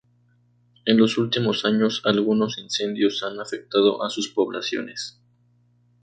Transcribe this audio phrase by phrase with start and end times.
[0.85, 5.21] En los últimos años algunos incendios han afectado a sus poblaciones.